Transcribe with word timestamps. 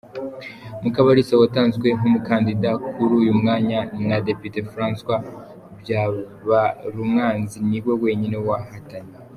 Mukabalisa 0.81 1.33
watanzwe 1.41 1.87
nk’umukandida 1.97 2.69
kuri 2.91 3.13
uyu 3.21 3.33
mwanya 3.39 3.79
na 4.07 4.17
Depite 4.27 4.59
François 4.71 5.19
Byabarumwanzi 5.79 7.57
niwe 7.69 7.91
wenyine 8.03 8.37
wahatanye. 8.49 9.15